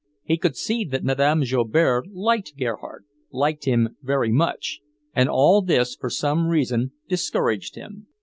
He 0.23 0.35
could 0.37 0.55
see 0.57 0.83
that 0.85 1.03
Mme. 1.03 1.43
Joubert 1.43 2.07
liked 2.11 2.55
Gerhardt, 2.57 3.03
liked 3.31 3.65
him 3.65 3.97
very 4.01 4.31
much; 4.31 4.79
and 5.13 5.29
all 5.29 5.61
this, 5.61 5.95
for 5.95 6.09
some 6.09 6.47
reason, 6.47 6.93
discouraged 7.07 7.75
him. 7.75 8.07